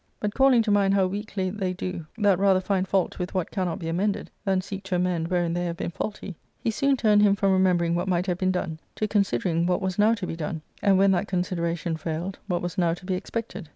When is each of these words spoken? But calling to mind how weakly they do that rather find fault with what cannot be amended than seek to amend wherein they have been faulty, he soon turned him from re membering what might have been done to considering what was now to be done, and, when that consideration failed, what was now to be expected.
But 0.19 0.33
calling 0.33 0.63
to 0.63 0.71
mind 0.71 0.95
how 0.95 1.05
weakly 1.05 1.51
they 1.51 1.73
do 1.73 2.07
that 2.17 2.39
rather 2.39 2.59
find 2.59 2.87
fault 2.87 3.19
with 3.19 3.35
what 3.35 3.51
cannot 3.51 3.77
be 3.77 3.87
amended 3.87 4.31
than 4.43 4.59
seek 4.61 4.81
to 4.85 4.95
amend 4.95 5.27
wherein 5.27 5.53
they 5.53 5.65
have 5.65 5.77
been 5.77 5.91
faulty, 5.91 6.35
he 6.57 6.71
soon 6.71 6.97
turned 6.97 7.21
him 7.21 7.35
from 7.35 7.51
re 7.51 7.59
membering 7.59 7.93
what 7.93 8.07
might 8.07 8.25
have 8.25 8.39
been 8.39 8.51
done 8.51 8.79
to 8.95 9.07
considering 9.07 9.67
what 9.67 9.79
was 9.79 9.99
now 9.99 10.15
to 10.15 10.25
be 10.25 10.35
done, 10.35 10.63
and, 10.81 10.97
when 10.97 11.11
that 11.11 11.27
consideration 11.27 11.95
failed, 11.97 12.39
what 12.47 12.63
was 12.63 12.79
now 12.79 12.95
to 12.95 13.05
be 13.05 13.13
expected. 13.13 13.69